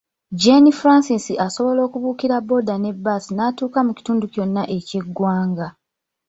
[0.41, 5.67] Jane Frances asobola okubuukira booda ne bbaasi n'atuuka mu kitundu kyonna eky’eggwanga.